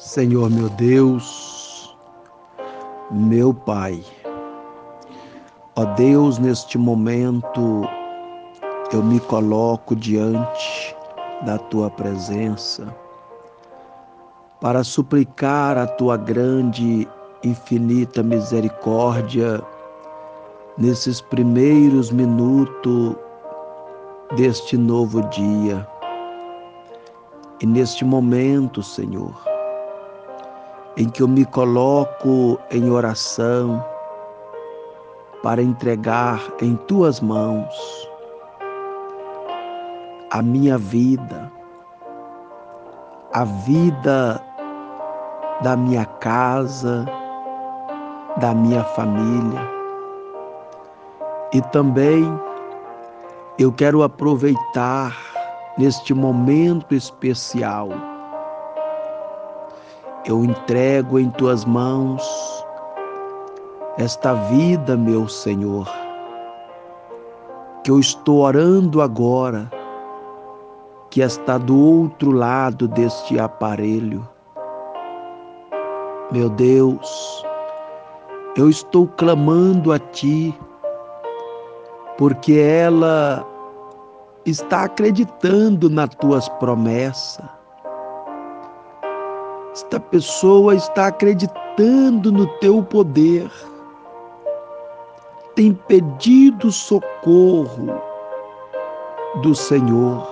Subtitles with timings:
[0.00, 1.94] Senhor meu Deus,
[3.10, 4.02] meu Pai,
[5.76, 7.82] ó Deus, neste momento
[8.94, 10.96] eu me coloco diante
[11.44, 12.96] da tua presença
[14.58, 17.06] para suplicar a tua grande,
[17.44, 19.62] infinita misericórdia
[20.78, 23.16] nesses primeiros minutos
[24.34, 25.86] deste novo dia.
[27.60, 29.49] E neste momento, Senhor,
[31.00, 33.82] em que eu me coloco em oração
[35.42, 37.74] para entregar em tuas mãos
[40.30, 41.50] a minha vida,
[43.32, 44.44] a vida
[45.62, 47.06] da minha casa,
[48.36, 49.70] da minha família.
[51.54, 52.30] E também
[53.58, 55.16] eu quero aproveitar
[55.78, 57.88] neste momento especial
[60.26, 62.22] eu entrego em tuas mãos
[63.96, 65.88] esta vida, meu Senhor,
[67.82, 69.70] que eu estou orando agora,
[71.10, 74.26] que está do outro lado deste aparelho.
[76.30, 77.44] Meu Deus,
[78.56, 80.54] eu estou clamando a Ti,
[82.16, 83.44] porque ela
[84.44, 87.59] está acreditando nas Tuas promessas
[89.72, 93.50] esta pessoa está acreditando no teu poder,
[95.54, 98.00] tem pedido socorro
[99.42, 100.28] do Senhor.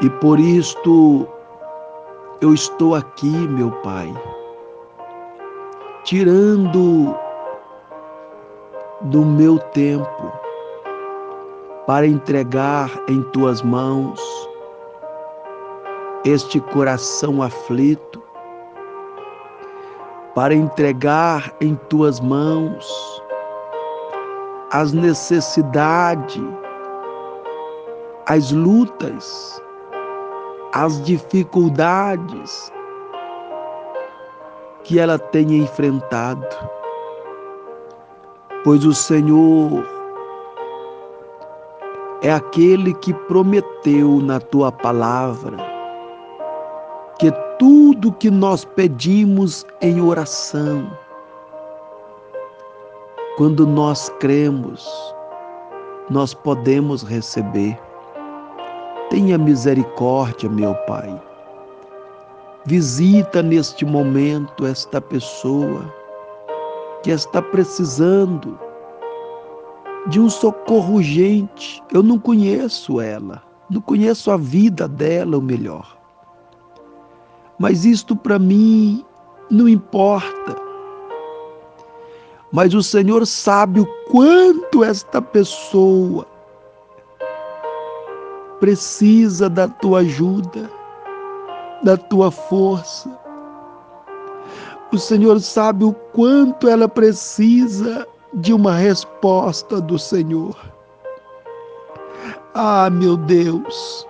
[0.00, 1.26] E por isto
[2.40, 4.14] eu estou aqui, meu Pai,
[6.04, 7.14] tirando
[9.02, 10.32] do meu tempo
[11.86, 14.49] para entregar em tuas mãos
[16.24, 18.22] este coração aflito,
[20.34, 22.86] para entregar em tuas mãos
[24.70, 26.42] as necessidades,
[28.26, 29.60] as lutas,
[30.72, 32.72] as dificuldades
[34.84, 36.46] que ela tenha enfrentado.
[38.62, 39.84] Pois o Senhor
[42.22, 45.69] é aquele que prometeu na tua palavra
[47.20, 50.90] que tudo que nós pedimos em oração,
[53.36, 54.88] quando nós cremos,
[56.08, 57.78] nós podemos receber.
[59.10, 61.22] Tenha misericórdia, meu Pai.
[62.64, 65.92] Visita neste momento esta pessoa
[67.02, 68.58] que está precisando
[70.06, 71.82] de um socorro urgente.
[71.92, 75.99] Eu não conheço ela, não conheço a vida dela, o melhor
[77.60, 79.04] mas isto para mim
[79.50, 80.56] não importa.
[82.50, 86.26] Mas o Senhor sabe o quanto esta pessoa
[88.58, 90.70] precisa da tua ajuda,
[91.82, 93.10] da tua força.
[94.90, 100.56] O Senhor sabe o quanto ela precisa de uma resposta do Senhor.
[102.54, 104.06] Ah, meu Deus,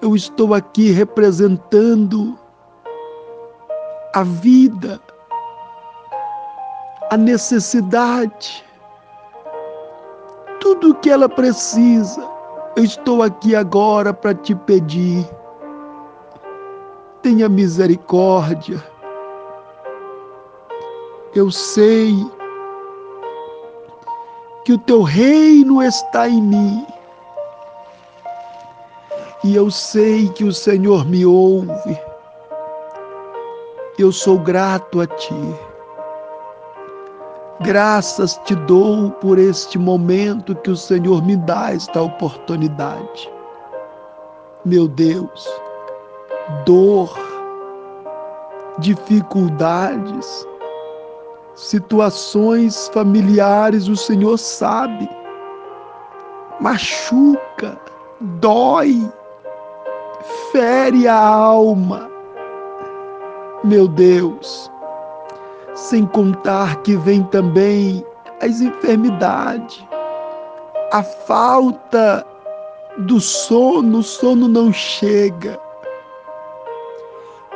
[0.00, 2.38] eu estou aqui representando
[4.14, 5.00] a vida,
[7.10, 8.64] a necessidade,
[10.60, 12.26] tudo o que ela precisa.
[12.76, 15.28] Eu estou aqui agora para te pedir.
[17.22, 18.82] Tenha misericórdia.
[21.34, 22.14] Eu sei
[24.64, 26.86] que o teu reino está em mim
[29.44, 31.98] e eu sei que o Senhor me ouve.
[33.98, 35.54] Eu sou grato a Ti.
[37.60, 43.32] Graças te dou por este momento que o Senhor me dá esta oportunidade.
[44.64, 45.48] Meu Deus,
[46.64, 47.12] dor,
[48.78, 50.46] dificuldades,
[51.56, 55.10] situações familiares, o Senhor sabe,
[56.60, 57.76] machuca,
[58.20, 59.10] dói
[60.52, 62.10] fere a alma.
[63.64, 64.70] Meu Deus,
[65.74, 68.04] sem contar que vem também
[68.40, 69.84] as enfermidades,
[70.92, 72.24] a falta
[72.98, 75.58] do sono, o sono não chega,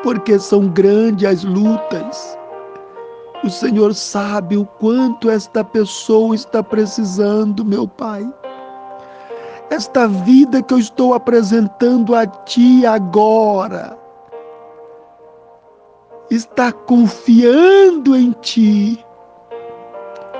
[0.02, 2.38] porque são grandes as lutas.
[3.44, 8.28] O Senhor sabe o quanto esta pessoa está precisando, meu Pai
[9.72, 13.96] esta vida que eu estou apresentando a Ti agora,
[16.30, 19.02] está confiando em Ti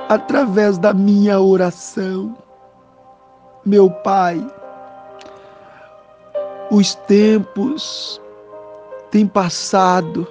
[0.07, 2.37] através da minha oração.
[3.65, 4.45] Meu Pai,
[6.69, 8.21] os tempos
[9.09, 10.27] têm passado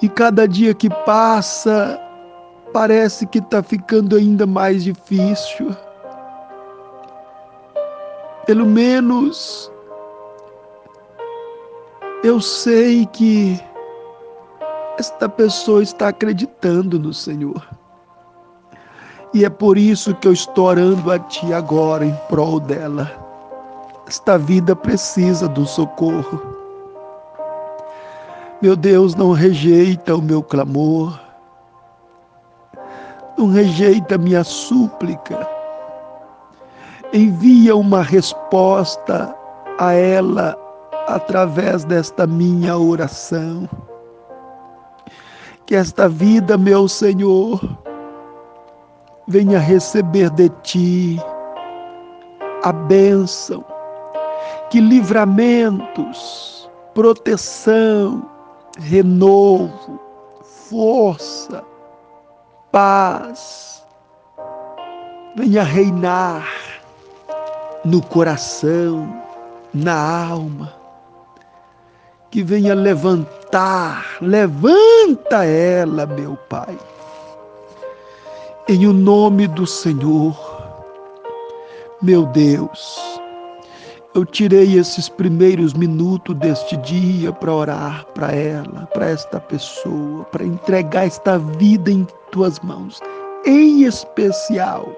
[0.00, 2.00] e cada dia que passa
[2.72, 5.76] parece que está ficando ainda mais difícil.
[8.46, 9.72] Pelo menos
[12.22, 13.58] eu sei que
[14.98, 17.66] esta pessoa está acreditando no Senhor.
[19.32, 23.10] E é por isso que eu estou orando a Ti agora em prol dela.
[24.06, 26.40] Esta vida precisa do socorro.
[28.60, 31.18] Meu Deus, não rejeita o meu clamor,
[33.36, 35.53] não rejeita a minha súplica.
[37.14, 39.32] Envia uma resposta
[39.78, 40.58] a ela
[41.06, 43.68] através desta minha oração.
[45.64, 47.60] Que esta vida, meu Senhor,
[49.28, 51.20] venha receber de ti
[52.64, 53.64] a bênção,
[54.68, 58.28] que livramentos, proteção,
[58.80, 60.00] renovo,
[60.42, 61.62] força,
[62.72, 63.86] paz
[65.36, 66.63] venha reinar
[67.84, 69.22] no coração,
[69.72, 70.72] na alma,
[72.30, 76.78] que venha levantar, levanta ela, meu Pai,
[78.68, 80.34] em o nome do Senhor,
[82.00, 83.20] meu Deus.
[84.14, 90.44] Eu tirei esses primeiros minutos deste dia para orar para ela, para esta pessoa, para
[90.44, 93.00] entregar esta vida em tuas mãos,
[93.44, 94.88] em especial,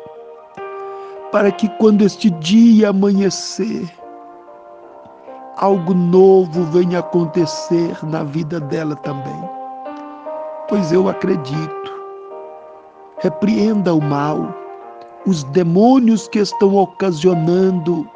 [1.36, 3.92] para que quando este dia amanhecer,
[5.58, 9.50] algo novo venha acontecer na vida dela também.
[10.66, 11.92] Pois eu acredito.
[13.18, 14.48] Repreenda o mal,
[15.26, 18.08] os demônios que estão ocasionando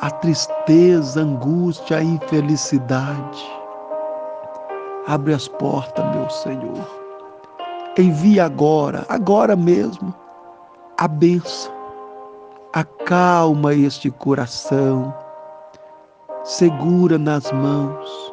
[0.00, 3.52] a tristeza, a angústia, a infelicidade.
[5.06, 7.02] Abre as portas, meu Senhor.
[7.98, 10.21] Envia agora, agora mesmo,
[10.98, 11.72] a bênção.
[12.72, 15.14] Acalma este coração,
[16.44, 18.32] segura nas mãos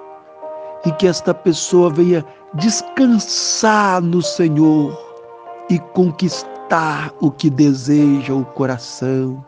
[0.85, 4.97] e que esta pessoa venha descansar no Senhor
[5.69, 9.43] e conquistar o que deseja o coração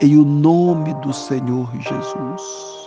[0.00, 2.81] em o nome do Senhor Jesus.